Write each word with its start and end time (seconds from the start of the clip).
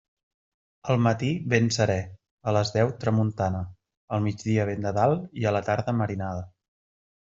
Al 0.93 0.97
matí, 1.07 1.29
vent 1.55 1.69
serè; 1.75 1.99
a 2.51 2.55
les 2.59 2.73
deu, 2.79 2.95
tramuntana; 3.05 3.63
al 4.19 4.27
migdia, 4.27 4.69
vent 4.75 4.91
de 4.91 4.99
dalt; 5.01 5.33
i 5.45 5.51
a 5.51 5.57
la 5.59 5.67
tarda, 5.73 6.01
marinada. 6.05 6.47